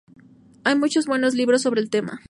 Hay 0.63 0.75
muchos 0.75 1.05
buenos 1.05 1.35
libros 1.35 1.61
sobre 1.61 1.79
el 1.79 1.91
tema. 1.91 2.19